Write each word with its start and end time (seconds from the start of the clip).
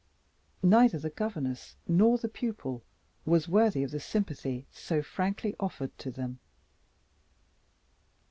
Neither 0.63 0.97
the 0.97 1.11
governess 1.11 1.75
nor 1.87 2.17
the 2.17 2.27
pupil 2.27 2.81
was 3.23 3.47
worthy 3.47 3.83
of 3.83 3.91
the 3.91 3.99
sympathy 3.99 4.65
so 4.71 5.03
frankly 5.03 5.55
offered 5.59 5.95
to 5.99 6.09
them. 6.09 6.39